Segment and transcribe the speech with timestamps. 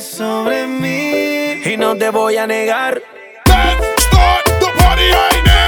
[0.00, 1.62] sobre mí.
[1.64, 3.02] Y no te voy a negar.
[3.46, 5.67] Let's start the party right now.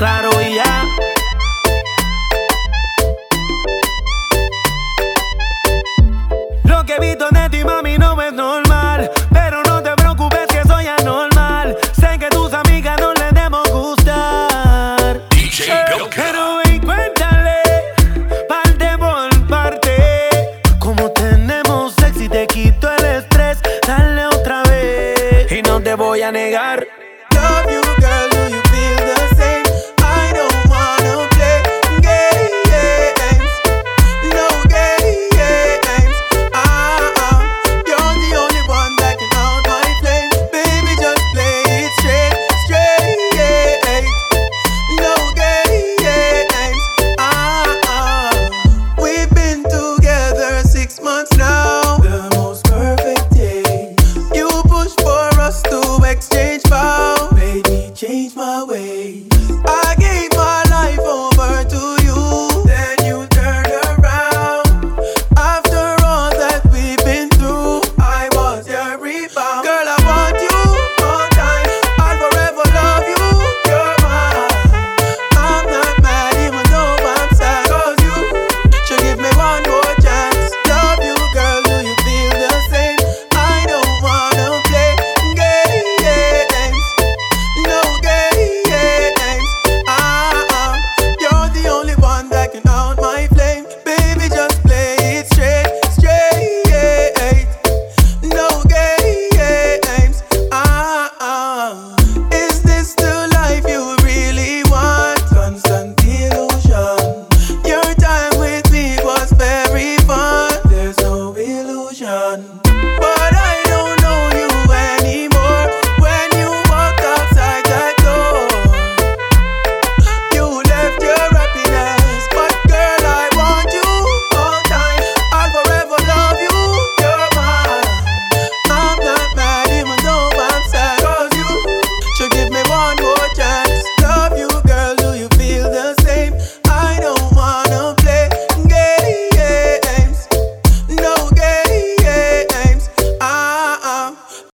[0.00, 0.86] Claros y ya.
[6.64, 9.10] Lo que he visto de ti, mami, no es normal.
[9.30, 11.76] Pero no te preocupes que soy anormal.
[11.92, 15.20] Sé que tus amigas no les demos gustar.
[16.16, 17.60] Pero ven, cuéntale,
[18.48, 19.98] parte por parte.
[20.78, 23.58] Como tenemos sexy, te quito el estrés.
[23.86, 25.52] Dale otra vez.
[25.52, 26.86] Y no te voy a negar.